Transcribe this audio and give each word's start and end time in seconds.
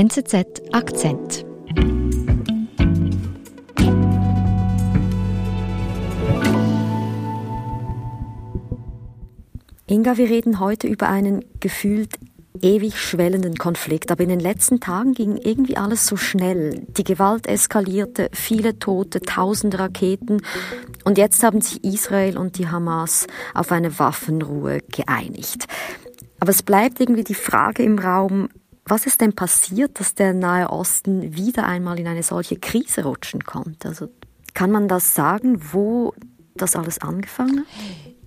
NZZ 0.00 0.62
Akzent. 0.72 1.44
Inga, 9.86 10.16
wir 10.16 10.30
reden 10.30 10.58
heute 10.58 10.86
über 10.86 11.10
einen 11.10 11.44
gefühlt 11.60 12.14
ewig 12.62 12.98
schwellenden 12.98 13.56
Konflikt. 13.56 14.10
Aber 14.10 14.22
in 14.22 14.30
den 14.30 14.40
letzten 14.40 14.80
Tagen 14.80 15.12
ging 15.12 15.36
irgendwie 15.36 15.76
alles 15.76 16.06
so 16.06 16.16
schnell. 16.16 16.86
Die 16.96 17.04
Gewalt 17.04 17.46
eskalierte, 17.46 18.30
viele 18.32 18.78
Tote, 18.78 19.20
tausende 19.20 19.80
Raketen. 19.80 20.40
Und 21.04 21.18
jetzt 21.18 21.42
haben 21.42 21.60
sich 21.60 21.84
Israel 21.84 22.38
und 22.38 22.56
die 22.56 22.68
Hamas 22.68 23.26
auf 23.52 23.70
eine 23.70 23.98
Waffenruhe 23.98 24.78
geeinigt. 24.90 25.66
Aber 26.38 26.52
es 26.52 26.62
bleibt 26.62 27.00
irgendwie 27.00 27.24
die 27.24 27.34
Frage 27.34 27.82
im 27.82 27.98
Raum, 27.98 28.48
was 28.90 29.06
ist 29.06 29.20
denn 29.20 29.34
passiert, 29.34 30.00
dass 30.00 30.14
der 30.14 30.34
Nahe 30.34 30.68
Osten 30.70 31.36
wieder 31.36 31.64
einmal 31.66 31.98
in 31.98 32.06
eine 32.06 32.22
solche 32.22 32.56
Krise 32.56 33.04
rutschen 33.04 33.44
konnte? 33.44 33.88
Also 33.88 34.08
kann 34.54 34.70
man 34.70 34.88
das 34.88 35.14
sagen, 35.14 35.60
wo 35.72 36.12
das 36.54 36.76
alles 36.76 36.98
angefangen 37.00 37.60
hat? 37.60 37.66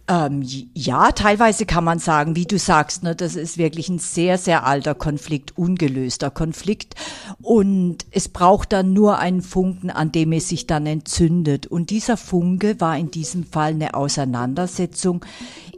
Ähm, 0.06 0.44
ja, 0.74 1.12
teilweise 1.14 1.66
kann 1.66 1.86
man 1.86 1.98
sagen, 1.98 2.36
wie 2.36 2.46
du 2.46 2.60
sagst, 2.60 3.04
ne, 3.04 3.16
das 3.16 3.38
ist 3.38 3.58
wirklich 3.58 3.88
ein 3.88 4.00
sehr, 4.00 4.38
sehr 4.38 4.66
alter 4.66 4.96
Konflikt, 4.96 5.58
ungelöster 5.58 6.30
Konflikt. 6.30 6.96
Und 7.42 8.06
es 8.12 8.28
braucht 8.28 8.74
dann 8.74 8.92
nur 8.92 9.20
einen 9.20 9.42
Funken, 9.42 9.90
an 9.90 10.12
dem 10.12 10.34
es 10.34 10.50
sich 10.50 10.68
dann 10.68 10.86
entzündet. 10.86 11.68
Und 11.68 11.90
dieser 11.90 12.18
Funke 12.18 12.82
war 12.82 12.98
in 12.98 13.12
diesem 13.12 13.46
Fall 13.46 13.72
eine 13.72 13.94
Auseinandersetzung 13.94 15.26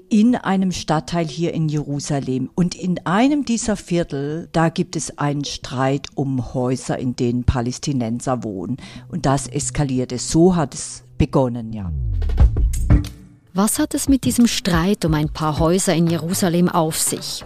in 0.09 0.35
einem 0.35 0.71
Stadtteil 0.71 1.25
hier 1.25 1.53
in 1.53 1.69
Jerusalem. 1.69 2.49
Und 2.55 2.75
in 2.75 3.05
einem 3.05 3.45
dieser 3.45 3.75
Viertel, 3.75 4.49
da 4.51 4.69
gibt 4.69 4.95
es 4.95 5.17
einen 5.17 5.45
Streit 5.45 6.07
um 6.15 6.53
Häuser, 6.53 6.97
in 6.97 7.15
denen 7.15 7.43
Palästinenser 7.43 8.43
wohnen. 8.43 8.77
Und 9.09 9.25
das 9.25 9.47
eskalierte. 9.47 10.17
So 10.17 10.55
hat 10.55 10.73
es 10.73 11.03
begonnen, 11.17 11.73
ja. 11.73 11.91
Was 13.53 13.79
hat 13.79 13.93
es 13.93 14.09
mit 14.09 14.25
diesem 14.25 14.47
Streit 14.47 15.05
um 15.05 15.13
ein 15.13 15.29
paar 15.29 15.59
Häuser 15.59 15.93
in 15.95 16.07
Jerusalem 16.07 16.67
auf 16.67 16.99
sich? 16.99 17.43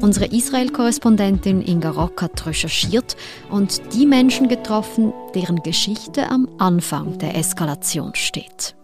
Unsere 0.00 0.26
Israel-Korrespondentin 0.26 1.62
Inga 1.62 1.90
Rock 1.90 2.20
hat 2.20 2.46
recherchiert 2.46 3.16
und 3.50 3.80
die 3.94 4.04
Menschen 4.04 4.48
getroffen, 4.48 5.12
deren 5.34 5.62
Geschichte 5.62 6.30
am 6.30 6.48
Anfang 6.58 7.18
der 7.18 7.34
Eskalation 7.34 8.14
steht. 8.14 8.77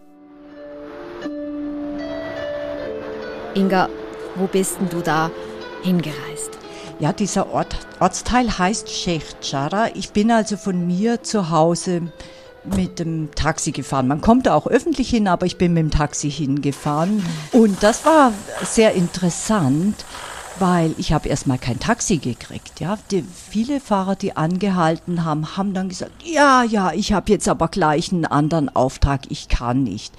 Inga, 3.54 3.88
wo 4.34 4.48
bist 4.48 4.80
denn 4.80 4.88
du 4.88 5.00
da 5.00 5.30
hingereist? 5.84 6.50
Ja, 6.98 7.12
dieser 7.12 7.52
Ort, 7.52 7.76
Ortsteil 8.00 8.58
heißt 8.58 8.90
Sheikh. 8.90 9.26
Ich 9.94 10.10
bin 10.10 10.32
also 10.32 10.56
von 10.56 10.88
mir 10.88 11.22
zu 11.22 11.50
Hause 11.50 12.12
mit 12.64 12.98
dem 12.98 13.30
Taxi 13.36 13.70
gefahren. 13.70 14.08
Man 14.08 14.20
kommt 14.20 14.48
auch 14.48 14.66
öffentlich 14.66 15.08
hin, 15.08 15.28
aber 15.28 15.46
ich 15.46 15.56
bin 15.56 15.72
mit 15.72 15.84
dem 15.84 15.90
Taxi 15.92 16.30
hingefahren. 16.32 17.24
Und 17.52 17.80
das 17.82 18.04
war 18.04 18.32
sehr 18.64 18.94
interessant, 18.94 20.04
weil 20.58 20.92
ich 20.98 21.12
habe 21.12 21.28
erstmal 21.28 21.58
kein 21.58 21.78
Taxi 21.78 22.16
gekriegt. 22.16 22.80
Ja, 22.80 22.98
die, 23.12 23.22
viele 23.22 23.78
Fahrer, 23.78 24.16
die 24.16 24.36
angehalten 24.36 25.24
haben, 25.24 25.56
haben 25.56 25.74
dann 25.74 25.88
gesagt, 25.88 26.12
ja, 26.24 26.64
ja, 26.64 26.92
ich 26.92 27.12
habe 27.12 27.30
jetzt 27.30 27.48
aber 27.48 27.68
gleich 27.68 28.10
einen 28.10 28.24
anderen 28.24 28.74
Auftrag, 28.74 29.20
ich 29.28 29.46
kann 29.46 29.84
nicht. 29.84 30.12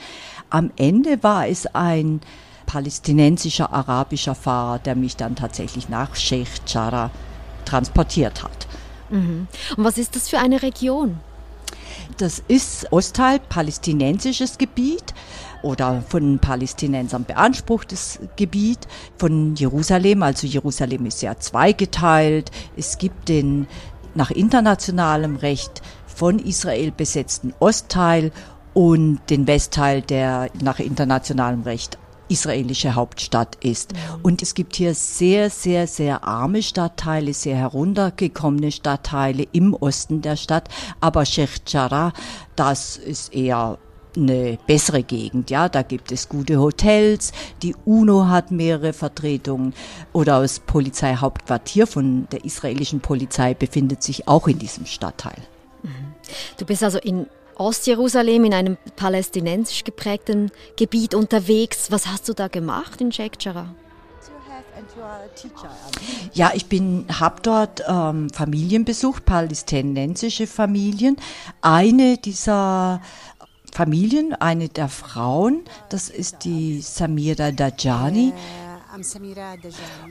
Am 0.49 0.71
Ende 0.77 1.21
war 1.21 1.47
es 1.47 1.65
ein 1.67 2.21
palästinensischer 2.65 3.73
arabischer 3.73 4.35
Fahrer, 4.35 4.79
der 4.79 4.95
mich 4.95 5.15
dann 5.15 5.35
tatsächlich 5.35 5.89
nach 5.89 6.15
Sheikh 6.15 6.61
Jarrah 6.67 7.11
transportiert 7.65 8.43
hat. 8.43 8.67
Mhm. 9.09 9.47
Und 9.77 9.83
was 9.83 9.97
ist 9.97 10.15
das 10.15 10.29
für 10.29 10.39
eine 10.39 10.61
Region? 10.61 11.19
Das 12.17 12.41
ist 12.47 12.91
Ostteil, 12.91 13.39
palästinensisches 13.39 14.57
Gebiet 14.57 15.13
oder 15.61 16.03
von 16.07 16.39
Palästinensern 16.39 17.25
beanspruchtes 17.25 18.19
Gebiet 18.35 18.87
von 19.17 19.55
Jerusalem. 19.55 20.23
Also 20.23 20.47
Jerusalem 20.47 21.05
ist 21.05 21.21
ja 21.21 21.37
zweigeteilt. 21.39 22.51
Es 22.77 22.97
gibt 22.97 23.29
den 23.29 23.67
nach 24.13 24.31
internationalem 24.31 25.35
Recht 25.35 25.81
von 26.05 26.39
Israel 26.39 26.91
besetzten 26.91 27.53
Ostteil 27.59 28.31
und 28.73 29.19
den 29.29 29.47
Westteil, 29.47 30.01
der 30.01 30.49
nach 30.61 30.79
internationalem 30.79 31.63
Recht 31.63 31.97
israelische 32.27 32.95
Hauptstadt 32.95 33.57
ist. 33.63 33.93
Und 34.23 34.41
es 34.41 34.53
gibt 34.53 34.75
hier 34.75 34.93
sehr, 34.93 35.49
sehr, 35.49 35.87
sehr 35.87 36.23
arme 36.23 36.63
Stadtteile, 36.63 37.33
sehr 37.33 37.55
heruntergekommene 37.55 38.71
Stadtteile 38.71 39.47
im 39.51 39.73
Osten 39.73 40.21
der 40.21 40.35
Stadt. 40.35 40.69
Aber 41.01 41.25
Sheikh 41.25 41.61
Jarrah, 41.67 42.13
das 42.55 42.97
ist 42.97 43.33
eher 43.33 43.77
eine 44.17 44.57
bessere 44.65 45.03
Gegend, 45.03 45.49
ja, 45.49 45.67
da 45.67 45.81
gibt 45.81 46.11
es 46.11 46.29
gute 46.29 46.57
Hotels, 46.57 47.33
die 47.61 47.75
UNO 47.83 48.27
hat 48.27 48.49
mehrere 48.49 48.93
Vertretungen 48.93 49.73
oder 50.13 50.39
das 50.39 50.59
Polizeihauptquartier 50.59 51.85
von 51.85 52.25
der 52.31 52.45
israelischen 52.45 53.01
Polizei 53.01 53.53
befindet 53.53 54.03
sich 54.03 54.25
auch 54.25 54.47
in 54.47 54.57
diesem 54.57 54.85
Stadtteil. 54.85 55.41
Du 56.57 56.65
bist 56.65 56.83
also 56.83 56.97
in 56.99 57.27
Ostjerusalem 57.55 58.45
in 58.45 58.53
einem 58.53 58.77
palästinensisch 58.95 59.83
geprägten 59.83 60.51
Gebiet 60.77 61.13
unterwegs. 61.13 61.91
Was 61.91 62.07
hast 62.07 62.27
du 62.29 62.33
da 62.33 62.47
gemacht 62.47 63.01
in 63.01 63.11
Sheikh 63.11 63.37
Jarrah? 63.39 63.73
Ja, 66.33 66.51
ich 66.53 66.67
bin, 66.67 67.05
habe 67.19 67.41
dort 67.41 67.83
ähm, 67.87 68.29
Familien 68.29 68.85
besucht, 68.85 69.25
palästinensische 69.25 70.47
Familien. 70.47 71.17
Eine 71.61 72.17
dieser 72.17 73.01
Familien, 73.71 74.33
eine 74.33 74.69
der 74.69 74.87
Frauen, 74.87 75.65
das 75.89 76.09
ist 76.09 76.45
die 76.45 76.79
Samira 76.81 77.51
Dajani. 77.51 78.33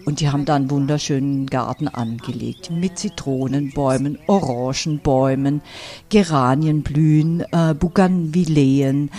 Und 0.04 0.20
die 0.20 0.28
haben 0.28 0.44
da 0.44 0.56
einen 0.56 0.70
wunderschönen 0.70 1.46
Garten 1.46 1.88
angelegt 1.88 2.70
mit 2.70 2.98
Zitronenbäumen, 2.98 4.18
Orangenbäumen, 4.26 5.62
Geranienblühen, 6.08 7.44
äh, 7.52 7.74
Bougainvilleen. 7.74 9.10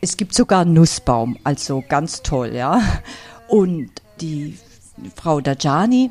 Es 0.00 0.16
gibt 0.16 0.34
sogar 0.34 0.62
einen 0.62 0.74
Nussbaum, 0.74 1.38
also 1.44 1.82
ganz 1.88 2.22
toll, 2.22 2.54
ja. 2.54 2.80
Und 3.48 3.90
die 4.20 4.58
Frau 5.14 5.40
Dajani 5.40 6.10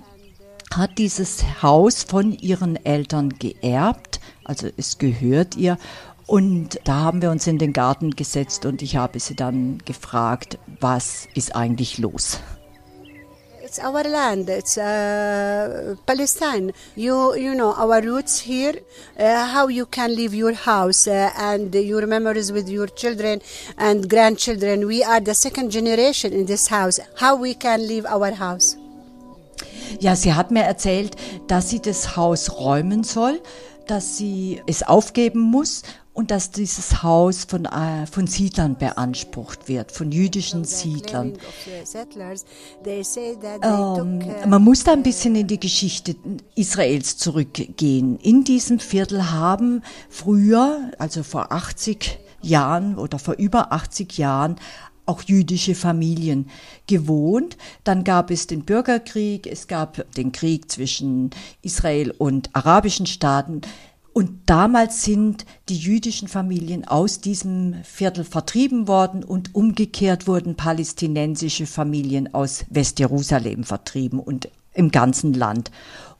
hat 0.73 0.97
dieses 0.97 1.43
Haus 1.61 2.03
von 2.03 2.31
ihren 2.31 2.77
Eltern 2.85 3.29
geerbt, 3.37 4.21
also 4.45 4.69
es 4.77 4.97
gehört 4.97 5.57
ihr. 5.57 5.77
Und 6.27 6.79
da 6.85 7.01
haben 7.01 7.21
wir 7.21 7.29
uns 7.29 7.45
in 7.47 7.57
den 7.57 7.73
Garten 7.73 8.11
gesetzt 8.11 8.65
und 8.65 8.81
ich 8.81 8.95
habe 8.95 9.19
sie 9.19 9.35
dann 9.35 9.79
gefragt, 9.79 10.59
was 10.79 11.27
ist 11.33 11.55
eigentlich 11.55 11.97
los? 11.97 12.39
It's 13.71 13.79
our 13.79 14.03
land. 14.03 14.49
It's 14.49 14.77
uh, 14.77 15.95
Palestine. 16.05 16.73
You 16.93 17.35
you 17.35 17.55
know 17.55 17.71
our 17.71 18.01
roots 18.01 18.41
here. 18.41 18.75
Uh, 19.17 19.47
how 19.47 19.69
you 19.69 19.85
can 19.85 20.13
leave 20.13 20.35
your 20.35 20.51
house 20.51 21.07
uh, 21.07 21.31
and 21.37 21.73
your 21.73 22.05
memories 22.05 22.51
with 22.51 22.67
your 22.67 22.87
children 22.87 23.39
and 23.77 24.09
grandchildren. 24.09 24.87
We 24.87 25.05
are 25.05 25.21
the 25.21 25.33
second 25.33 25.71
generation 25.71 26.33
in 26.33 26.47
this 26.47 26.67
house. 26.67 26.99
How 27.15 27.37
we 27.37 27.53
can 27.53 27.87
leave 27.87 28.05
our 28.05 28.33
house? 28.35 28.75
Ja, 30.01 30.17
sie 30.17 30.33
hat 30.33 30.51
mir 30.51 30.63
erzählt, 30.63 31.15
dass 31.47 31.69
sie 31.69 31.79
das 31.79 32.17
Haus 32.17 32.51
räumen 32.51 33.05
soll, 33.05 33.39
dass 33.87 34.17
sie 34.17 34.61
es 34.67 34.83
aufgeben 34.83 35.39
muss 35.39 35.83
und 36.13 36.31
dass 36.31 36.51
dieses 36.51 37.03
Haus 37.03 37.45
von, 37.45 37.65
äh, 37.65 38.05
von 38.05 38.27
Siedlern 38.27 38.77
beansprucht 38.77 39.69
wird, 39.69 39.91
von 39.91 40.11
jüdischen 40.11 40.65
Siedlern. 40.65 41.33
Ähm, 43.63 44.21
man 44.47 44.63
muss 44.63 44.83
da 44.83 44.91
ein 44.91 45.03
bisschen 45.03 45.35
in 45.35 45.47
die 45.47 45.59
Geschichte 45.59 46.15
Israels 46.55 47.17
zurückgehen. 47.17 48.19
In 48.19 48.43
diesem 48.43 48.79
Viertel 48.79 49.31
haben 49.31 49.83
früher, 50.09 50.91
also 50.99 51.23
vor 51.23 51.51
80 51.51 52.19
Jahren 52.41 52.97
oder 52.97 53.17
vor 53.17 53.35
über 53.35 53.71
80 53.71 54.17
Jahren, 54.17 54.57
auch 55.05 55.23
jüdische 55.23 55.75
Familien 55.75 56.49
gewohnt. 56.87 57.57
Dann 57.83 58.03
gab 58.03 58.31
es 58.31 58.47
den 58.47 58.63
Bürgerkrieg, 58.63 59.47
es 59.47 59.67
gab 59.67 60.05
den 60.13 60.31
Krieg 60.31 60.71
zwischen 60.71 61.31
Israel 61.61 62.11
und 62.11 62.49
arabischen 62.53 63.05
Staaten. 63.05 63.61
Und 64.13 64.41
damals 64.45 65.03
sind 65.03 65.45
die 65.69 65.77
jüdischen 65.77 66.27
Familien 66.27 66.85
aus 66.85 67.21
diesem 67.21 67.75
Viertel 67.83 68.25
vertrieben 68.25 68.87
worden 68.87 69.23
und 69.23 69.55
umgekehrt 69.55 70.27
wurden 70.27 70.55
palästinensische 70.55 71.65
Familien 71.65 72.33
aus 72.33 72.65
Westjerusalem 72.69 73.63
vertrieben 73.63 74.19
und 74.19 74.49
im 74.73 74.91
ganzen 74.91 75.33
Land. 75.33 75.71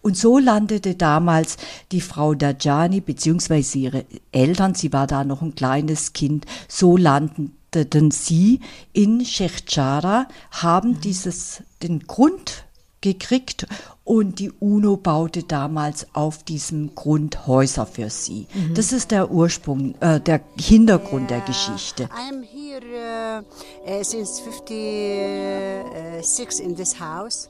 Und 0.02 0.18
so 0.18 0.40
landete 0.40 0.96
damals 0.96 1.58
die 1.92 2.02
Frau 2.02 2.34
Dajani 2.34 3.02
beziehungsweise 3.02 3.78
ihre 3.78 4.06
Eltern, 4.32 4.74
sie 4.74 4.94
war 4.94 5.06
da 5.06 5.24
noch 5.24 5.42
ein 5.42 5.56
kleines 5.56 6.14
Kind, 6.14 6.46
so 6.68 6.98
landeten 6.98 8.12
sie 8.12 8.62
in 8.94 9.26
Shechchara, 9.26 10.28
haben 10.52 11.02
dieses, 11.02 11.62
den 11.84 12.00
Grund 12.08 12.66
gekriegt 13.02 13.68
und 14.04 14.40
die 14.40 14.52
UNO 14.52 14.98
baute 14.98 15.44
damals 15.44 16.08
auf 16.14 16.44
diesem 16.44 16.96
Grund 16.96 17.48
Häuser 17.48 17.86
für 17.86 18.10
sie. 18.10 18.48
Mhm. 18.54 18.74
Das 18.76 18.92
ist 18.92 19.12
der 19.12 19.32
Ursprung, 19.32 19.96
äh, 20.02 20.20
der 20.20 20.42
Hintergrund 20.60 21.30
der 21.30 21.40
Geschichte. 21.42 22.06
I'm 22.06 22.44
here 22.44 23.44
uh, 23.86 24.04
since 24.04 24.44
56 24.44 26.66
in 26.66 26.76
this 26.76 27.00
house. 27.00 27.48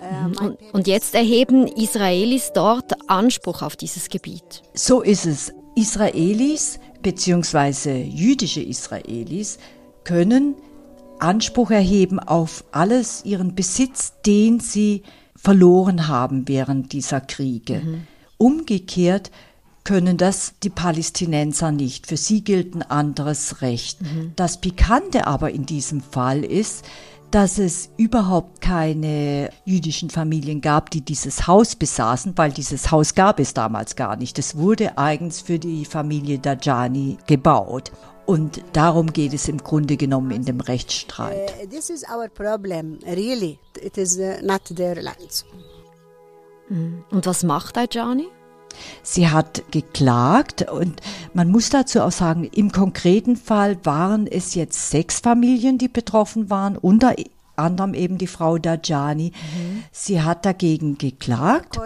Mhm. 0.00 0.36
Und, 0.38 0.58
und 0.72 0.86
jetzt 0.86 1.14
erheben 1.14 1.66
Israelis 1.66 2.52
dort 2.52 2.92
Anspruch 3.08 3.62
auf 3.62 3.76
dieses 3.76 4.08
Gebiet. 4.08 4.62
So 4.74 5.00
ist 5.00 5.26
es. 5.26 5.52
Israelis 5.74 6.78
bzw. 7.00 8.02
jüdische 8.02 8.60
Israelis 8.60 9.58
können 10.04 10.54
Anspruch 11.22 11.70
erheben 11.70 12.18
auf 12.18 12.64
alles 12.72 13.24
ihren 13.24 13.54
Besitz, 13.54 14.14
den 14.26 14.60
sie 14.60 15.02
verloren 15.36 16.08
haben 16.08 16.48
während 16.48 16.92
dieser 16.92 17.20
Kriege. 17.20 17.80
Mhm. 17.84 18.06
Umgekehrt 18.38 19.30
können 19.84 20.16
das 20.16 20.54
die 20.62 20.70
Palästinenser 20.70 21.72
nicht. 21.72 22.06
Für 22.06 22.16
sie 22.16 22.44
gilt 22.44 22.74
ein 22.74 22.82
anderes 22.82 23.62
Recht. 23.62 24.00
Mhm. 24.00 24.32
Das 24.36 24.60
Pikante 24.60 25.26
aber 25.26 25.50
in 25.50 25.66
diesem 25.66 26.00
Fall 26.00 26.44
ist, 26.44 26.84
dass 27.32 27.58
es 27.58 27.88
überhaupt 27.96 28.60
keine 28.60 29.48
jüdischen 29.64 30.10
Familien 30.10 30.60
gab, 30.60 30.90
die 30.90 31.00
dieses 31.00 31.46
Haus 31.46 31.74
besaßen, 31.74 32.34
weil 32.36 32.52
dieses 32.52 32.90
Haus 32.90 33.14
gab 33.14 33.40
es 33.40 33.54
damals 33.54 33.96
gar 33.96 34.16
nicht. 34.16 34.38
Es 34.38 34.56
wurde 34.56 34.98
eigens 34.98 35.40
für 35.40 35.58
die 35.58 35.86
Familie 35.86 36.38
Dajani 36.38 37.16
gebaut. 37.26 37.90
Und 38.26 38.62
darum 38.72 39.12
geht 39.12 39.34
es 39.34 39.48
im 39.48 39.58
Grunde 39.58 39.96
genommen 39.96 40.30
in 40.30 40.44
dem 40.44 40.60
Rechtsstreit. 40.60 41.52
Uh, 41.62 41.66
this 41.66 41.90
is 41.90 42.04
our 42.08 42.28
problem, 42.28 42.98
really. 43.04 43.58
It 43.80 43.98
is 43.98 44.16
uh, 44.16 44.34
not 44.42 44.62
their 44.74 45.00
land. 45.00 45.44
Mhm. 46.68 47.04
Und 47.10 47.26
was 47.26 47.42
macht 47.42 47.76
Dajani? 47.76 48.28
Sie 49.02 49.28
hat 49.28 49.64
geklagt 49.70 50.70
und 50.70 51.00
man 51.34 51.50
muss 51.50 51.68
dazu 51.68 52.00
auch 52.00 52.12
sagen, 52.12 52.44
im 52.44 52.72
konkreten 52.72 53.36
Fall 53.36 53.76
waren 53.84 54.26
es 54.26 54.54
jetzt 54.54 54.90
sechs 54.90 55.20
Familien, 55.20 55.76
die 55.76 55.88
betroffen 55.88 56.48
waren, 56.48 56.78
unter 56.78 57.14
anderem 57.56 57.92
eben 57.94 58.18
die 58.18 58.26
Frau 58.26 58.58
Dajani. 58.58 59.32
Mhm. 59.34 59.84
Sie 59.92 60.22
hat 60.22 60.46
dagegen 60.46 60.96
geklagt 60.96 61.78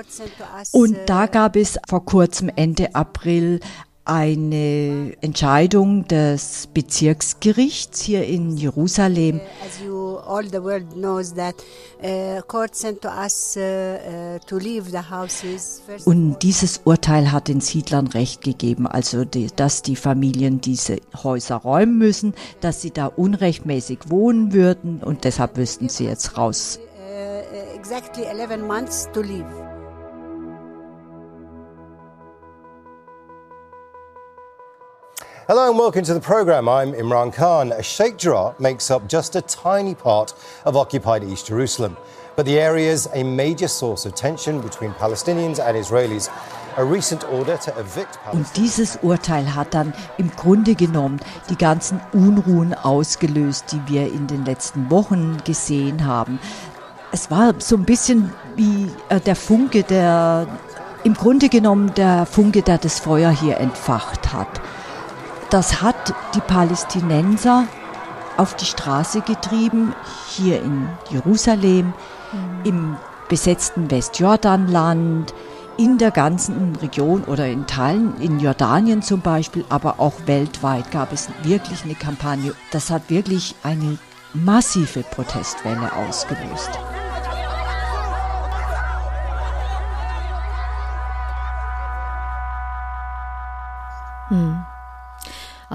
und 0.73 0.97
da 1.06 1.27
gab 1.27 1.56
es 1.56 1.79
vor 1.88 2.05
kurzem 2.05 2.50
Ende 2.55 2.94
April 2.94 3.61
eine 4.06 5.12
Entscheidung 5.20 6.06
des 6.06 6.69
Bezirksgerichts 6.73 8.00
hier 8.00 8.25
in 8.25 8.56
Jerusalem. 8.56 9.41
As 9.67 9.85
you 9.85 10.17
all 10.26 10.44
the 10.44 10.62
world 10.62 10.94
knows 10.94 11.35
that 11.35 11.55
uh, 12.03 12.41
court 12.43 12.75
sent 12.75 13.03
to 13.03 13.08
us 13.08 13.56
uh, 13.56 13.61
uh, 13.61 14.38
to 14.47 14.58
leave 14.58 14.91
the 14.91 15.11
houses. 15.11 15.82
Und 16.05 16.38
dieses 16.43 16.81
Urteil 16.85 17.32
hat 17.32 17.49
den 17.49 17.61
Siedlern 17.61 18.06
Recht 18.06 18.43
gegeben, 18.43 18.87
also 18.87 19.25
die, 19.25 19.49
dass 19.55 19.82
die 19.82 19.97
Familien 19.97 20.61
diese 20.61 20.99
Häuser 21.23 21.56
räumen 21.56 21.99
müssen, 21.99 22.35
dass 22.61 22.82
sie 22.82 22.91
da 22.91 23.06
unrechtmäßig 23.06 23.99
wohnen 24.09 24.52
würden 24.52 25.02
und 25.02 25.25
deshalb 25.25 25.56
müssten 25.56 25.88
sie 25.88 26.05
jetzt 26.05 26.37
raus. 26.37 26.79
Uh, 26.97 27.76
exactly 27.76 28.25
11 28.25 28.67
months 28.67 29.09
to 29.12 29.20
leave. 29.20 29.75
Hello 35.49 35.69
and 35.69 35.79
welcome 35.79 36.03
to 36.03 36.13
the 36.13 36.19
programme. 36.19 36.69
I'm 36.69 36.93
Imran 36.93 37.33
Khan. 37.33 37.73
Sheikh 37.81 38.17
Jarrah 38.17 38.57
makes 38.59 38.91
up 38.91 39.07
just 39.07 39.37
a 39.37 39.43
tiny 39.43 39.95
part 39.95 40.35
of 40.65 40.77
occupied 40.77 41.23
East 41.23 41.47
Jerusalem, 41.47 41.97
but 42.35 42.47
the 42.47 42.59
area 42.59 42.91
is 42.91 43.09
a 43.15 43.23
major 43.23 43.69
source 43.69 44.07
of 44.07 44.17
tension 44.17 44.61
between 44.61 44.93
Palestinians 44.95 45.61
and 45.61 45.77
Israelis. 45.77 46.31
Und 48.33 48.57
dieses 48.57 48.99
Urteil 49.03 49.55
hat 49.55 49.73
dann 49.73 49.95
im 50.19 50.33
Grunde 50.35 50.75
genommen 50.75 51.21
die 51.49 51.57
ganzen 51.57 52.01
Unruhen 52.13 52.75
ausgelöst, 52.75 53.67
die 53.71 53.81
wir 53.87 54.13
in 54.13 54.27
den 54.27 54.45
letzten 54.45 54.91
Wochen 54.91 55.37
gesehen 55.45 56.05
haben. 56.05 56.41
Es 57.13 57.31
war 57.31 57.55
so 57.59 57.77
ein 57.77 57.85
bisschen 57.85 58.33
wie 58.57 58.91
äh, 59.11 59.21
der 59.21 59.37
Funke, 59.37 59.85
der 59.85 60.49
im 61.05 61.15
Grunde 61.15 61.49
genommen 61.49 61.95
der 61.95 62.27
Funke, 62.27 62.63
der 62.63 62.79
das 62.79 62.99
Feuer 62.99 63.31
hier 63.31 63.59
entfacht 63.59 64.33
hat. 64.33 64.49
Das 65.51 65.81
hat 65.81 66.15
die 66.35 66.41
Palästinenser 66.41 67.65
auf 68.37 68.55
die 68.57 68.65
Straße 68.65 69.21
getrieben, 69.21 69.95
hier 70.29 70.61
in 70.63 70.89
Jerusalem, 71.11 71.95
mhm. 72.33 72.61
im 72.65 72.97
besetzten 73.29 73.91
Westjordanland, 73.91 75.35
in 75.79 75.99
der 75.99 76.11
ganzen 76.11 76.75
Region 76.77 77.25
oder 77.25 77.47
in 77.47 77.67
Teilen, 77.67 78.19
in 78.21 78.41
Jordanien 78.41 79.03
zum 79.03 79.21
Beispiel, 79.21 79.65
aber 79.69 80.01
auch 80.01 80.15
weltweit 80.27 80.91
gab 80.91 81.13
es 81.13 81.29
wirklich 81.43 81.85
eine 81.85 81.95
Kampagne. 81.95 82.55
Das 82.71 82.91
hat 82.91 83.11
wirklich 83.11 83.55
eine 83.63 83.99
massive 84.33 85.03
Protestwelle 85.03 85.93
ausgelöst. 85.93 86.71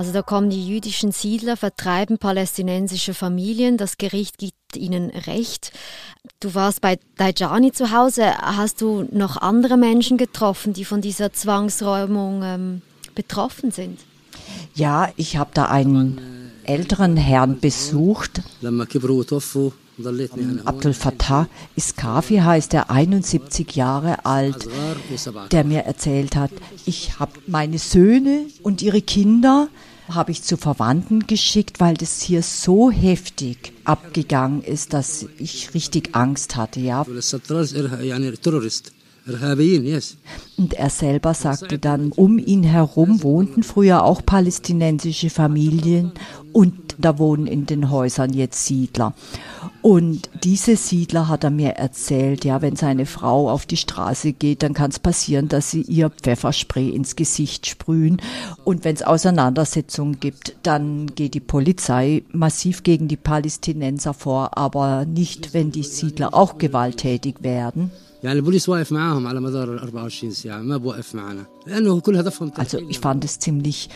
Also 0.02 0.14
da 0.14 0.24
kommen 0.24 0.50
die 0.50 0.68
jüdischen 0.68 1.12
Siedler, 1.12 1.56
vertreiben 1.56 2.18
palästinensische 2.18 3.14
Familien, 3.14 3.78
das 3.78 4.00
Gericht 4.00 4.40
gibt 4.40 4.76
ihnen 4.76 5.12
Recht. 5.12 5.74
Du 6.40 6.56
warst 6.56 6.82
bei 6.82 6.98
Dajani 7.18 7.72
zu 7.72 7.92
Hause. 7.92 8.36
Hast 8.36 8.82
du 8.82 9.08
noch 9.12 9.38
andere 9.38 9.78
Menschen 9.78 10.18
getroffen, 10.18 10.74
die 10.74 10.86
von 10.86 11.02
dieser 11.02 11.34
Zwangsräumung 11.34 12.42
ähm, 12.44 12.82
betroffen 13.14 13.70
sind? 13.70 14.00
Ja, 14.74 15.10
ich 15.18 15.38
habe 15.38 15.52
da 15.54 15.66
einen 15.66 16.20
älteren 16.64 17.16
Herrn 17.16 17.60
besucht. 17.60 18.42
Abdul 20.66 20.94
Fattah 20.96 21.48
Iskafi 21.76 22.38
heißt 22.38 22.74
er, 22.74 22.90
71 22.90 23.76
Jahre 23.76 24.26
alt, 24.26 24.68
der 25.52 25.64
mir 25.64 25.82
erzählt 25.82 26.36
hat, 26.36 26.50
ich 26.88 27.20
habe 27.20 27.34
meine 27.46 27.78
Söhne 27.78 28.48
und 28.64 28.82
ihre 28.82 29.04
Kinder 29.04 29.68
habe 30.16 30.32
ich 30.32 30.44
zu 30.44 30.58
Verwandten 30.58 31.28
geschickt, 31.28 31.80
weil 31.80 31.96
das 31.96 32.22
hier 32.22 32.44
so 32.44 32.92
heftig 32.92 33.74
abgegangen 33.84 34.64
ist, 34.64 34.94
dass 34.94 35.26
ich 35.38 35.74
richtig 35.74 36.16
Angst 36.16 36.56
hatte, 36.56 36.80
ja. 36.80 37.06
Und 40.58 40.74
er 40.74 40.90
selber 40.90 41.34
sagte 41.34 41.78
dann, 41.78 42.12
um 42.12 42.40
ihn 42.40 42.64
herum 42.64 43.22
wohnten 43.22 43.62
früher 43.62 44.04
auch 44.04 44.26
palästinensische 44.26 45.30
Familien 45.30 46.12
und 46.54 46.96
da 46.98 47.20
wohnen 47.20 47.46
in 47.48 47.66
den 47.66 47.92
Häusern 47.92 48.34
jetzt 48.34 48.66
Siedler. 48.66 49.14
Und 49.82 50.30
diese 50.44 50.76
Siedler 50.76 51.28
hat 51.28 51.44
er 51.44 51.50
mir 51.50 51.72
erzählt, 51.72 52.46
ja, 52.46 52.62
wenn 52.62 52.76
seine 52.76 53.08
Frau 53.08 53.50
auf 53.50 53.66
die 53.66 53.78
Straße 53.78 54.34
geht, 54.34 54.62
dann 54.62 54.76
kann 54.76 54.92
es 54.92 55.00
passieren, 55.00 55.48
dass 55.48 55.72
sie 55.72 55.82
ihr 55.82 56.12
Pfefferspray 56.12 56.90
ins 56.90 57.16
Gesicht 57.16 57.66
sprühen. 57.66 58.22
Und 58.64 58.86
wenn 58.86 58.96
es 58.96 59.02
Auseinandersetzungen 59.02 60.20
gibt, 60.20 60.56
dann 60.62 61.08
geht 61.08 61.34
die 61.34 61.40
Polizei 61.40 62.24
massiv 62.32 62.84
gegen 62.84 63.08
die 63.08 63.18
Palästinenser 63.18 64.14
vor, 64.14 64.56
aber 64.58 65.06
nicht, 65.06 65.56
wenn 65.56 65.72
die 65.72 65.84
Siedler 65.84 66.36
auch 66.36 66.60
gewalttätig 66.60 67.38
werden. 67.42 67.92
Also 72.60 72.78
ich 72.90 73.00
fand 73.00 73.26
es 73.26 73.40
ziemlich 73.40 73.90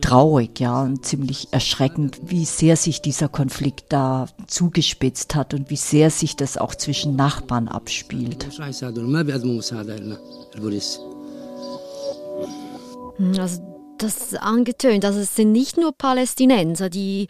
traurig, 0.00 0.58
ja, 0.58 0.82
und 0.82 1.04
ziemlich 1.04 1.48
erschreckend, 1.50 2.18
wie 2.24 2.44
sehr 2.44 2.76
sich 2.76 3.02
dieser 3.02 3.28
Konflikt 3.28 3.86
da 3.92 4.26
zugespitzt 4.46 5.34
hat 5.34 5.54
und 5.54 5.70
wie 5.70 5.76
sehr 5.76 6.10
sich 6.10 6.36
das 6.36 6.56
auch 6.56 6.74
zwischen 6.74 7.16
Nachbarn 7.16 7.68
abspielt. 7.68 8.46
Also 13.38 13.62
das 13.98 14.16
ist 14.16 14.40
angetönt, 14.40 15.04
also 15.04 15.18
es 15.18 15.34
sind 15.34 15.52
nicht 15.52 15.76
nur 15.76 15.92
Palästinenser, 15.92 16.88
die 16.88 17.26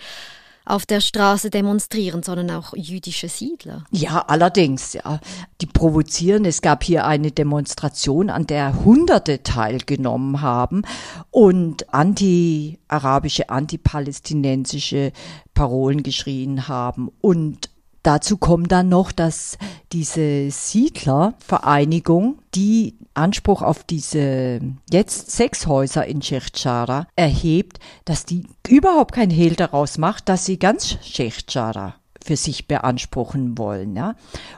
auf 0.69 0.87
der 0.87 1.01
Straße 1.01 1.51
demonstrieren, 1.51 2.23
sondern 2.23 2.51
auch 2.51 2.75
jüdische 2.77 3.29
Siedler. 3.29 3.85
Ja, 3.91 4.25
allerdings, 4.29 4.93
ja. 4.93 5.21
Die 5.61 5.67
provozieren. 5.67 6.45
Es 6.45 6.61
gab 6.61 6.85
hier 6.85 7.07
eine 7.07 7.31
Demonstration, 7.31 8.31
an 8.31 8.47
der 8.47 8.85
Hunderte 8.85 9.43
teilgenommen 9.43 10.41
haben 10.41 10.83
und 11.31 11.93
anti-arabische, 11.93 13.49
anti-palästinensische 13.49 15.13
Parolen 15.55 16.03
geschrien 16.03 16.69
haben. 16.69 17.11
Und 17.21 17.71
Dazu 18.03 18.37
kommt 18.37 18.73
dann 18.73 18.89
noch, 18.89 19.13
dass 19.13 19.59
diese 19.93 20.51
Siedlervereinigung, 20.51 22.39
die 22.55 22.97
Anspruch 23.15 23.63
auf 23.63 23.85
diese 23.85 24.61
jetzt 24.91 25.31
sechs 25.31 25.67
Häuser 25.67 26.07
in 26.07 26.23
Shechchara 26.23 27.07
erhebt, 27.17 27.81
dass 28.05 28.25
die 28.25 28.47
überhaupt 28.69 29.15
kein 29.15 29.31
Hehl 29.31 29.55
daraus 29.55 29.99
macht, 29.99 30.29
dass 30.29 30.45
sie 30.45 30.59
ganz 30.59 30.97
Shechchara 31.03 31.97
für 32.25 32.37
sich 32.37 32.69
beanspruchen 32.69 33.57
wollen. 33.57 33.97
Ja? 33.97 34.15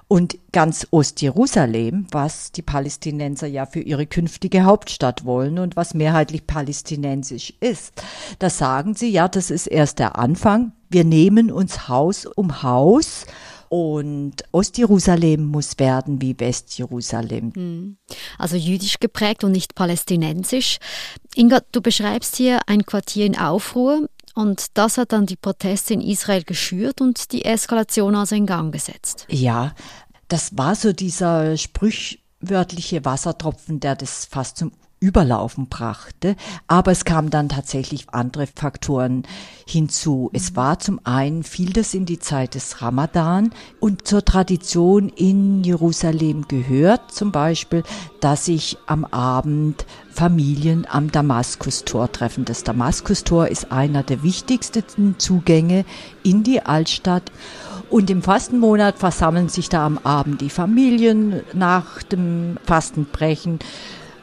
Und 0.08 0.38
ganz 0.52 0.88
Ostjerusalem, 0.90 2.06
was 2.10 2.52
die 2.52 2.62
Palästinenser 2.62 3.46
ja 3.46 3.64
für 3.64 3.80
ihre 3.80 4.06
künftige 4.06 4.64
Hauptstadt 4.64 5.24
wollen 5.24 5.58
und 5.58 5.76
was 5.76 5.94
mehrheitlich 5.94 6.46
palästinensisch 6.46 7.54
ist, 7.60 8.02
da 8.40 8.50
sagen 8.50 8.94
sie, 8.94 9.10
ja, 9.10 9.28
das 9.28 9.50
ist 9.50 9.66
erst 9.66 10.00
der 10.00 10.18
Anfang. 10.18 10.72
Wir 10.90 11.04
nehmen 11.04 11.50
uns 11.50 11.88
Haus 11.88 12.26
um 12.26 12.62
Haus 12.62 13.24
und 13.68 14.42
Ostjerusalem 14.50 15.44
muss 15.44 15.78
werden 15.78 16.20
wie 16.20 16.38
Westjerusalem. 16.38 17.52
Hm. 17.54 17.96
Also 18.36 18.56
jüdisch 18.56 18.98
geprägt 18.98 19.44
und 19.44 19.52
nicht 19.52 19.76
palästinensisch. 19.76 20.78
Inga, 21.36 21.60
du 21.70 21.80
beschreibst 21.80 22.34
hier 22.34 22.60
ein 22.66 22.84
Quartier 22.84 23.26
in 23.26 23.38
Aufruhr. 23.38 24.08
Und 24.34 24.76
das 24.78 24.98
hat 24.98 25.12
dann 25.12 25.26
die 25.26 25.36
Proteste 25.36 25.94
in 25.94 26.00
Israel 26.00 26.42
geschürt 26.42 27.00
und 27.00 27.32
die 27.32 27.44
Eskalation 27.44 28.14
also 28.14 28.34
in 28.34 28.46
Gang 28.46 28.72
gesetzt. 28.72 29.26
Ja, 29.28 29.74
das 30.28 30.56
war 30.56 30.74
so 30.74 30.92
dieser 30.92 31.56
sprichwörtliche 31.56 33.04
Wassertropfen, 33.04 33.80
der 33.80 33.96
das 33.96 34.24
fast 34.24 34.56
zum 34.56 34.72
Überlaufen 35.00 35.68
brachte. 35.68 36.36
Aber 36.66 36.92
es 36.92 37.06
kamen 37.06 37.30
dann 37.30 37.48
tatsächlich 37.48 38.10
andere 38.10 38.46
Faktoren 38.46 39.22
hinzu. 39.66 40.30
Es 40.34 40.52
mhm. 40.52 40.56
war 40.56 40.78
zum 40.78 41.00
einen, 41.04 41.42
fiel 41.42 41.72
das 41.72 41.94
in 41.94 42.04
die 42.04 42.18
Zeit 42.18 42.54
des 42.54 42.82
Ramadan 42.82 43.50
und 43.80 44.06
zur 44.06 44.24
Tradition 44.24 45.08
in 45.08 45.64
Jerusalem 45.64 46.46
gehört 46.48 47.12
zum 47.12 47.32
Beispiel, 47.32 47.82
dass 48.20 48.44
sich 48.44 48.76
am 48.86 49.06
Abend 49.06 49.86
Familien 50.12 50.86
am 50.88 51.10
Damaskustor 51.10 52.12
treffen. 52.12 52.44
Das 52.44 52.62
Damaskustor 52.62 53.48
ist 53.48 53.72
einer 53.72 54.02
der 54.02 54.22
wichtigsten 54.22 55.18
Zugänge 55.18 55.86
in 56.22 56.42
die 56.42 56.60
Altstadt. 56.60 57.32
Und 57.88 58.08
im 58.08 58.22
Fastenmonat 58.22 58.98
versammeln 58.98 59.48
sich 59.48 59.68
da 59.68 59.84
am 59.84 59.98
Abend 59.98 60.40
die 60.42 60.50
Familien 60.50 61.40
nach 61.54 62.04
dem 62.04 62.56
Fastenbrechen 62.64 63.58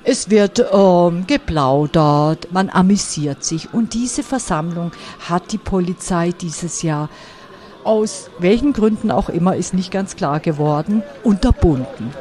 es 0.09 0.29
wird 0.29 0.65
ähm, 0.71 1.27
geplaudert, 1.27 2.47
man 2.53 2.69
amüsiert 2.69 3.43
sich. 3.43 3.73
Und 3.73 3.93
diese 3.93 4.23
Versammlung 4.23 4.93
hat 5.27 5.51
die 5.51 5.57
Polizei 5.57 6.31
dieses 6.31 6.81
Jahr 6.81 7.09
aus 7.83 8.29
welchen 8.39 8.71
Gründen 8.71 9.11
auch 9.11 9.27
immer, 9.27 9.57
ist 9.57 9.73
nicht 9.73 9.91
ganz 9.91 10.15
klar 10.15 10.39
geworden, 10.39 11.03
unterbunden. 11.25 12.13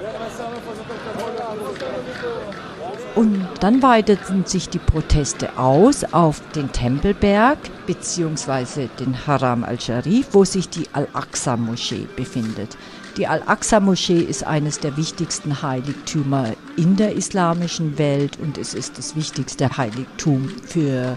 Und 3.15 3.47
dann 3.61 3.83
weiteten 3.83 4.45
sich 4.47 4.69
die 4.69 4.81
Proteste 4.81 5.57
aus 5.57 6.03
auf 6.13 6.43
den 6.57 6.73
Tempelberg 6.73 7.59
bzw. 7.87 8.89
den 8.99 9.29
Haram 9.29 9.63
al-Sharif, 9.63 10.31
wo 10.33 10.45
sich 10.45 10.69
die 10.69 10.89
Al-Aqsa-Moschee 10.93 12.09
befindet. 12.17 12.77
Die 13.17 13.27
Al-Aqsa-Moschee 13.27 14.21
ist 14.21 14.45
eines 14.45 14.79
der 14.79 14.99
wichtigsten 14.99 15.63
Heiligtümer 15.63 16.53
in 16.77 16.97
der 16.97 17.15
islamischen 17.15 17.97
Welt 17.97 18.39
und 18.39 18.59
es 18.59 18.75
ist 18.75 18.99
das 18.99 19.17
wichtigste 19.17 19.75
Heiligtum 19.79 20.51
für 20.67 21.17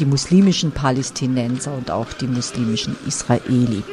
die 0.00 0.04
muslimischen 0.04 0.72
Palästinenser 0.72 1.74
und 1.74 1.92
auch 1.92 2.12
die 2.12 2.26
muslimischen 2.26 2.96
Israeli. 3.06 3.84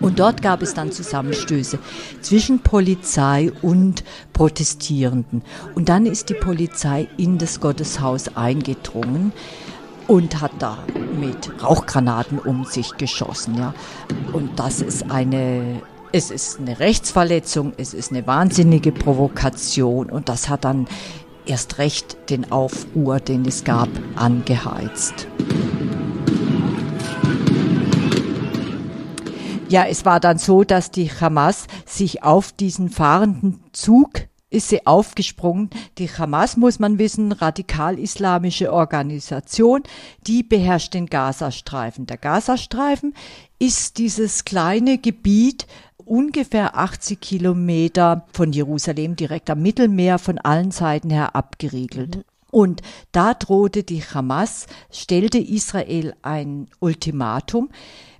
Und 0.00 0.18
dort 0.18 0.42
gab 0.42 0.62
es 0.62 0.74
dann 0.74 0.90
Zusammenstöße 0.90 1.78
zwischen 2.20 2.60
Polizei 2.60 3.52
und 3.62 4.02
Protestierenden. 4.32 5.42
Und 5.76 5.88
dann 5.88 6.04
ist 6.06 6.30
die 6.30 6.34
Polizei 6.34 7.08
in 7.16 7.38
das 7.38 7.60
Gotteshaus 7.60 8.36
eingedrungen 8.36 9.32
und 10.08 10.40
hat 10.40 10.52
da 10.58 10.78
mit 11.18 11.62
Rauchgranaten 11.62 12.38
um 12.38 12.64
sich 12.64 12.96
geschossen. 12.96 13.56
Ja. 13.56 13.74
Und 14.32 14.58
das 14.58 14.80
ist 14.80 15.10
eine 15.10 15.82
es 16.12 16.30
ist 16.30 16.58
eine 16.58 16.78
Rechtsverletzung, 16.80 17.72
es 17.76 17.92
ist 17.94 18.10
eine 18.10 18.26
wahnsinnige 18.26 18.92
Provokation 18.92 20.10
und 20.10 20.28
das 20.28 20.48
hat 20.48 20.64
dann 20.64 20.86
erst 21.46 21.78
recht 21.78 22.30
den 22.30 22.50
Aufruhr, 22.50 23.20
den 23.20 23.44
es 23.44 23.64
gab, 23.64 23.88
angeheizt. 24.16 25.26
Ja, 29.68 29.84
es 29.84 30.06
war 30.06 30.18
dann 30.18 30.38
so, 30.38 30.64
dass 30.64 30.90
die 30.90 31.10
Hamas 31.10 31.66
sich 31.84 32.22
auf 32.22 32.52
diesen 32.52 32.88
fahrenden 32.88 33.60
Zug 33.72 34.28
ist 34.50 34.70
sie 34.70 34.86
aufgesprungen. 34.86 35.68
Die 35.98 36.08
Hamas, 36.08 36.56
muss 36.56 36.78
man 36.78 36.98
wissen, 36.98 37.32
radikal-islamische 37.32 38.72
Organisation, 38.72 39.82
die 40.26 40.42
beherrscht 40.42 40.94
den 40.94 41.06
Gazastreifen. 41.06 42.06
Der 42.06 42.16
Gazastreifen 42.16 43.14
ist 43.58 43.98
dieses 43.98 44.46
kleine 44.46 44.96
Gebiet, 44.96 45.66
ungefähr 46.08 46.76
80 46.76 47.20
Kilometer 47.20 48.26
von 48.32 48.52
Jerusalem 48.52 49.16
direkt 49.16 49.50
am 49.50 49.62
Mittelmeer 49.62 50.18
von 50.18 50.38
allen 50.38 50.70
Seiten 50.70 51.10
her 51.10 51.36
abgeriegelt. 51.36 52.16
Mhm. 52.16 52.24
Und 52.50 52.82
da 53.12 53.34
drohte 53.34 53.82
die 53.82 54.02
Hamas, 54.02 54.66
stellte 54.90 55.38
Israel 55.38 56.14
ein 56.22 56.68
Ultimatum, 56.80 57.68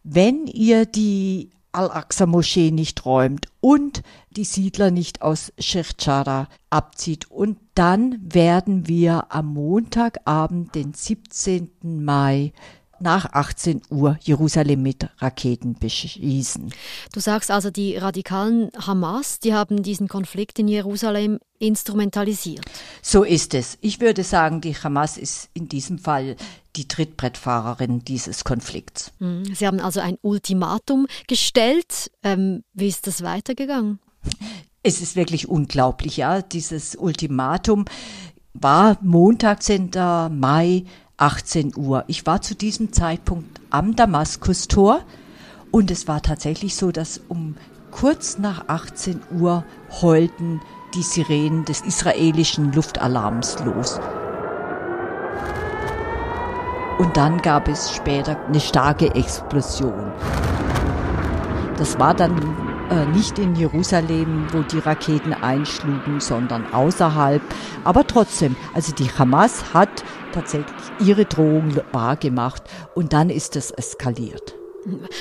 wenn 0.05 0.47
ihr 0.47 0.85
die 0.85 1.51
Al-Aqsa-Moschee 1.73 2.71
nicht 2.71 3.05
räumt 3.05 3.47
und 3.61 4.03
die 4.31 4.45
Siedler 4.45 4.91
nicht 4.91 5.23
aus 5.23 5.53
Sheikh 5.59 5.95
Jarrah 5.99 6.49
abzieht. 6.71 7.31
Und 7.31 7.59
dann 7.75 8.19
werden 8.21 8.89
wir 8.89 9.33
am 9.33 9.55
Montagabend, 9.55 10.75
den 10.75 10.93
17. 10.95 11.71
Mai, 11.83 12.53
nach 13.01 13.33
18 13.33 13.83
Uhr 13.91 14.19
Jerusalem 14.23 14.83
mit 14.83 15.09
Raketen 15.19 15.75
beschießen. 15.79 16.73
Du 17.13 17.21
sagst 17.21 17.51
also, 17.51 17.71
die 17.71 17.97
radikalen 17.97 18.71
Hamas, 18.77 19.41
die 19.41 19.55
haben 19.55 19.83
diesen 19.83 20.09
Konflikt 20.09 20.59
in 20.59 20.69
Jerusalem 20.69 21.39
instrumentalisiert. 21.59 22.65
So 23.03 23.25
ist 23.25 23.55
es. 23.55 23.79
Ich 23.81 24.01
würde 24.01 24.25
sagen, 24.25 24.61
die 24.61 24.75
Hamas 24.75 25.17
ist 25.19 25.51
in 25.55 25.69
diesem 25.69 25.99
Fall 25.99 26.37
die 26.77 26.87
Trittbrettfahrerin 26.87 28.05
dieses 28.05 28.45
Konflikts. 28.45 29.13
Hm, 29.19 29.45
Sie 29.55 29.67
haben 29.67 29.81
also 29.81 30.01
ein 30.01 30.17
Ultimatum 30.23 31.07
gestellt. 31.27 32.11
Ähm, 32.23 32.63
wie 32.73 32.89
ist 32.89 33.07
das 33.07 33.23
weitergegangen? 33.23 33.99
Es 34.83 35.01
ist 35.01 35.17
wirklich 35.17 35.49
unglaublich, 35.49 36.19
ja. 36.19 36.41
Dieses 36.41 36.95
Ultimatum 36.95 37.85
war 38.55 38.99
Montag, 39.03 39.63
10. 39.63 39.91
Mai 40.31 40.85
18 41.19 41.73
Uhr. 41.77 42.05
Ich 42.07 42.27
war 42.27 42.41
zu 42.41 42.55
diesem 42.55 42.93
Zeitpunkt 42.93 43.61
am 43.71 43.97
Damaskustor 43.97 45.01
und 45.73 45.91
es 45.91 46.07
war 46.09 46.23
tatsächlich 46.23 46.77
so, 46.77 46.93
dass 46.93 47.21
um 47.29 47.57
kurz 47.91 48.39
nach 48.39 48.69
18 48.69 49.21
Uhr 49.39 49.65
heulten 50.01 50.61
die 50.95 51.03
Sirenen 51.03 51.65
des 51.65 51.81
israelischen 51.81 52.73
Luftalarms 52.73 53.59
los. 53.65 54.01
Und 56.99 57.17
dann 57.17 57.43
gab 57.43 57.69
es 57.69 57.93
später 57.93 58.39
eine 58.47 58.61
starke 58.61 59.15
Explosion. 59.15 60.13
Das 61.77 61.99
war 61.99 62.15
dann 62.15 62.68
äh, 62.91 63.07
nicht 63.07 63.39
in 63.39 63.55
Jerusalem, 63.55 64.47
wo 64.53 64.63
die 64.63 64.79
Raketen 64.79 65.33
einschlugen, 65.33 66.21
sondern 66.21 66.73
außerhalb. 66.73 67.43
Aber 67.85 68.07
trotzdem, 68.07 68.57
also 68.75 68.95
die 68.95 69.11
Hamas 69.11 69.75
hat 69.75 70.05
tatsächlich 70.33 70.77
ihre 71.01 71.25
Drohung 71.25 71.77
wahrgemacht 71.93 72.63
und 72.95 73.13
dann 73.13 73.31
ist 73.31 73.57
es 73.57 73.71
eskaliert. 73.71 74.55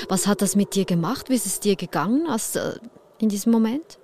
Was 0.08 0.26
hat 0.26 0.42
das 0.42 0.56
mit 0.56 0.74
dir 0.74 0.84
gemacht? 0.84 1.28
Wie 1.28 1.34
ist 1.34 1.46
es 1.46 1.60
dir 1.60 1.76
gegangen 1.76 2.26
als, 2.28 2.56
äh, 2.56 2.74
in 3.18 3.28
diesem 3.28 3.52
Moment? 3.52 3.98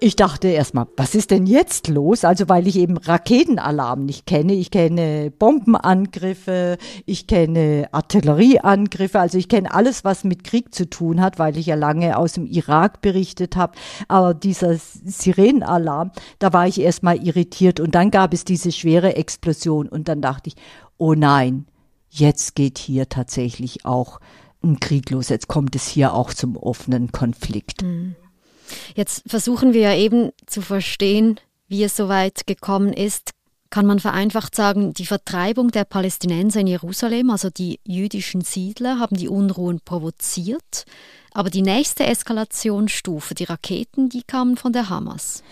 Ich 0.00 0.14
dachte 0.14 0.46
erstmal, 0.46 0.86
was 0.96 1.16
ist 1.16 1.32
denn 1.32 1.46
jetzt 1.46 1.88
los? 1.88 2.24
Also 2.24 2.48
weil 2.48 2.68
ich 2.68 2.76
eben 2.76 2.98
Raketenalarm 2.98 4.04
nicht 4.04 4.26
kenne. 4.26 4.52
Ich 4.52 4.70
kenne 4.70 5.32
Bombenangriffe, 5.36 6.78
ich 7.04 7.26
kenne 7.26 7.88
Artillerieangriffe, 7.90 9.18
also 9.18 9.38
ich 9.38 9.48
kenne 9.48 9.74
alles, 9.74 10.04
was 10.04 10.22
mit 10.22 10.44
Krieg 10.44 10.72
zu 10.72 10.88
tun 10.88 11.20
hat, 11.20 11.40
weil 11.40 11.56
ich 11.56 11.66
ja 11.66 11.74
lange 11.74 12.16
aus 12.16 12.34
dem 12.34 12.46
Irak 12.46 13.00
berichtet 13.00 13.56
habe. 13.56 13.72
Aber 14.06 14.34
dieser 14.34 14.76
Sirenenalarm, 14.76 16.12
da 16.38 16.52
war 16.52 16.68
ich 16.68 16.80
erstmal 16.80 17.16
irritiert 17.16 17.80
und 17.80 17.96
dann 17.96 18.12
gab 18.12 18.32
es 18.32 18.44
diese 18.44 18.70
schwere 18.70 19.16
Explosion 19.16 19.88
und 19.88 20.06
dann 20.06 20.22
dachte 20.22 20.50
ich, 20.50 20.54
oh 20.96 21.14
nein, 21.14 21.66
jetzt 22.08 22.54
geht 22.54 22.78
hier 22.78 23.08
tatsächlich 23.08 23.84
auch 23.84 24.20
ein 24.62 24.78
Krieg 24.78 25.10
los. 25.10 25.28
Jetzt 25.28 25.48
kommt 25.48 25.74
es 25.74 25.88
hier 25.88 26.14
auch 26.14 26.32
zum 26.32 26.56
offenen 26.56 27.10
Konflikt. 27.10 27.82
Mhm. 27.82 28.14
Jetzt 28.94 29.22
versuchen 29.26 29.72
wir 29.72 29.80
ja 29.80 29.94
eben 29.94 30.30
zu 30.46 30.62
verstehen, 30.62 31.40
wie 31.68 31.82
es 31.84 31.96
so 31.96 32.08
weit 32.08 32.46
gekommen 32.46 32.92
ist. 32.92 33.30
Kann 33.70 33.84
man 33.84 34.00
vereinfacht 34.00 34.54
sagen, 34.54 34.94
die 34.94 35.04
Vertreibung 35.04 35.70
der 35.70 35.84
Palästinenser 35.84 36.60
in 36.60 36.66
Jerusalem, 36.66 37.28
also 37.28 37.50
die 37.50 37.80
jüdischen 37.86 38.40
Siedler, 38.40 38.98
haben 38.98 39.16
die 39.16 39.28
Unruhen 39.28 39.80
provoziert. 39.84 40.86
Aber 41.32 41.50
die 41.50 41.62
nächste 41.62 42.06
Eskalationsstufe, 42.06 43.34
die 43.34 43.44
Raketen, 43.44 44.08
die 44.08 44.22
kamen 44.22 44.56
von 44.56 44.72
der 44.72 44.88
Hamas. 44.88 45.42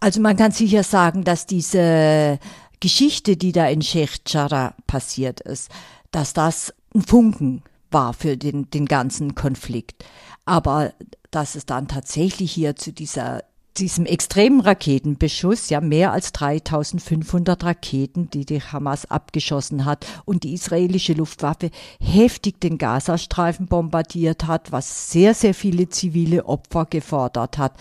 Also 0.00 0.20
man 0.20 0.36
kann 0.36 0.52
sicher 0.52 0.82
sagen, 0.82 1.24
dass 1.24 1.46
diese 1.46 2.38
Geschichte, 2.80 3.36
die 3.36 3.52
da 3.52 3.68
in 3.68 3.80
Sheikh 3.80 4.18
Jarrah 4.26 4.74
passiert 4.86 5.40
ist, 5.40 5.70
dass 6.10 6.34
das 6.34 6.74
ein 6.94 7.02
Funken 7.02 7.62
war 7.90 8.12
für 8.12 8.36
den, 8.36 8.68
den 8.70 8.86
ganzen 8.86 9.34
Konflikt. 9.34 10.04
Aber 10.44 10.92
dass 11.30 11.54
es 11.54 11.66
dann 11.66 11.88
tatsächlich 11.88 12.52
hier 12.52 12.76
zu 12.76 12.92
dieser 12.92 13.42
diesem 13.78 14.04
extremen 14.04 14.60
Raketenbeschuss, 14.60 15.70
ja 15.70 15.80
mehr 15.80 16.12
als 16.12 16.32
3500 16.32 17.64
Raketen, 17.64 18.28
die 18.30 18.44
die 18.44 18.60
Hamas 18.60 19.10
abgeschossen 19.10 19.84
hat 19.84 20.06
und 20.24 20.44
die 20.44 20.52
israelische 20.52 21.14
Luftwaffe 21.14 21.70
heftig 22.00 22.60
den 22.60 22.78
Gazastreifen 22.78 23.66
bombardiert 23.66 24.46
hat, 24.46 24.72
was 24.72 25.10
sehr, 25.10 25.34
sehr 25.34 25.54
viele 25.54 25.88
zivile 25.88 26.46
Opfer 26.46 26.86
gefordert 26.86 27.58
hat. 27.58 27.72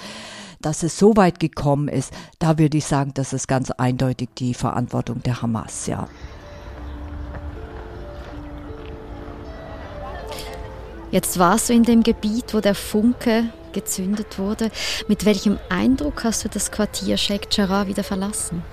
Dass 0.62 0.84
es 0.84 0.98
so 0.98 1.18
weit 1.18 1.40
gekommen 1.40 1.88
ist, 1.88 2.14
da 2.40 2.58
würde 2.58 2.78
ich 2.78 2.86
sagen, 2.86 3.12
das 3.14 3.34
ist 3.34 3.48
ganz 3.48 3.72
eindeutig 3.72 4.30
die 4.38 4.54
Verantwortung 4.54 5.24
der 5.24 5.42
Hamas, 5.42 5.88
ja. 5.88 6.08
Jetzt 11.12 11.38
warst 11.40 11.68
du 11.68 11.74
in 11.74 11.84
dem 11.84 12.04
Gebiet, 12.04 12.54
wo 12.54 12.62
der 12.62 12.74
Funke 12.74 13.50
gezündet 13.74 14.40
wurde. 14.40 14.72
Mit 15.10 15.26
welchem 15.26 15.60
Eindruck 15.70 16.24
hast 16.24 16.46
du 16.46 16.50
das 16.50 16.72
Quartier 16.72 17.18
Sheikh 17.18 17.48
Jarrah 17.52 17.88
wieder 17.88 18.04
verlassen? 18.04 18.64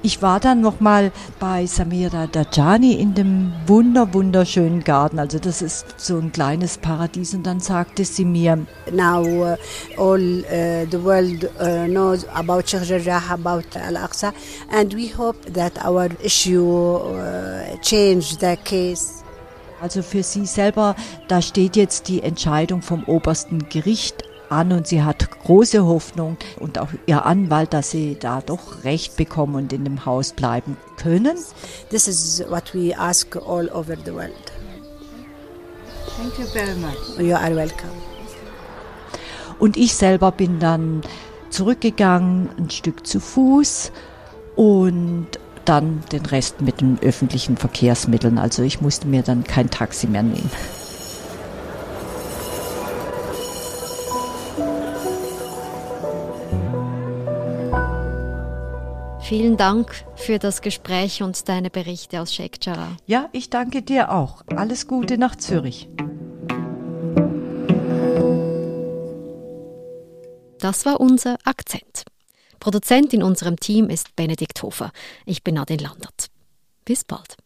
Ich 0.00 0.22
war 0.22 0.38
dann 0.38 0.60
nochmal 0.60 1.10
bei 1.40 1.66
Samira 1.66 2.28
Dajani 2.28 2.92
in 2.92 3.14
dem 3.14 3.52
wunder 3.66 4.14
wunderschönen 4.14 4.84
Garten. 4.84 5.18
Also 5.18 5.40
das 5.40 5.60
ist 5.60 5.94
so 5.96 6.18
ein 6.18 6.30
kleines 6.30 6.78
Paradies. 6.78 7.34
Und 7.34 7.42
dann 7.42 7.58
sagte 7.58 8.04
sie 8.04 8.24
mir, 8.24 8.64
Now 8.92 9.24
uh, 9.24 9.56
all 9.96 10.44
uh, 10.44 10.86
the 10.88 11.02
world 11.02 11.50
uh, 11.60 11.86
knows 11.86 12.24
about 12.28 12.68
Sheikh 12.68 12.84
Jarrah, 12.84 13.32
about 13.32 13.64
Al-Aqsa, 13.74 14.32
and 14.70 14.94
we 14.94 15.08
hope 15.08 15.52
that 15.52 15.72
our 15.84 16.08
issue 16.22 16.64
uh, 16.64 17.76
change 17.82 18.38
the 18.38 18.56
case. 18.64 19.24
Also 19.80 20.02
für 20.02 20.22
sie 20.22 20.46
selber, 20.46 20.96
da 21.28 21.40
steht 21.40 21.76
jetzt 21.76 22.08
die 22.08 22.22
Entscheidung 22.22 22.82
vom 22.82 23.04
obersten 23.04 23.68
Gericht 23.68 24.24
an 24.48 24.72
und 24.72 24.86
sie 24.86 25.02
hat 25.02 25.30
große 25.42 25.84
Hoffnung 25.84 26.36
und 26.58 26.78
auch 26.78 26.88
ihr 27.06 27.24
Anwalt, 27.26 27.74
dass 27.74 27.90
sie 27.90 28.16
da 28.18 28.40
doch 28.40 28.84
Recht 28.84 29.16
bekommen 29.16 29.54
und 29.54 29.72
in 29.72 29.84
dem 29.84 30.04
Haus 30.04 30.32
bleiben 30.32 30.76
können. 30.96 31.36
This 31.90 32.08
is 32.08 32.44
what 32.48 32.74
we 32.74 32.96
ask 32.98 33.36
all 33.36 33.68
over 33.70 33.94
the 34.04 34.12
world. 34.12 34.32
Thank 36.16 36.38
you 36.38 36.46
very 36.46 36.74
much. 36.74 37.18
You 37.18 37.36
are 37.36 37.54
welcome. 37.54 37.92
Und 39.58 39.76
ich 39.76 39.94
selber 39.94 40.32
bin 40.32 40.58
dann 40.58 41.02
zurückgegangen, 41.50 42.48
ein 42.58 42.70
Stück 42.70 43.06
zu 43.06 43.20
Fuß 43.20 43.92
und 44.56 45.26
dann 45.68 46.02
den 46.12 46.24
Rest 46.24 46.62
mit 46.62 46.80
den 46.80 46.98
öffentlichen 47.02 47.56
Verkehrsmitteln. 47.56 48.38
Also 48.38 48.62
ich 48.62 48.80
musste 48.80 49.06
mir 49.06 49.22
dann 49.22 49.44
kein 49.44 49.70
Taxi 49.70 50.06
mehr 50.06 50.22
nehmen. 50.22 50.50
Vielen 59.20 59.58
Dank 59.58 60.06
für 60.16 60.38
das 60.38 60.62
Gespräch 60.62 61.22
und 61.22 61.50
deine 61.50 61.68
Berichte 61.68 62.22
aus 62.22 62.32
Sheikh 62.32 62.60
Jarrah. 62.62 62.96
Ja, 63.04 63.28
ich 63.32 63.50
danke 63.50 63.82
dir 63.82 64.10
auch. 64.10 64.42
Alles 64.56 64.86
Gute 64.86 65.18
nach 65.18 65.36
Zürich. 65.36 65.86
Das 70.58 70.86
war 70.86 70.98
unser 70.98 71.36
Akzent. 71.44 72.06
Produzent 72.60 73.12
in 73.12 73.22
unserem 73.22 73.56
Team 73.56 73.88
ist 73.88 74.14
Benedikt 74.16 74.62
Hofer. 74.62 74.92
Ich 75.26 75.42
bin 75.44 75.54
Nadine 75.54 75.82
Landert. 75.82 76.28
Bis 76.84 77.04
bald. 77.04 77.36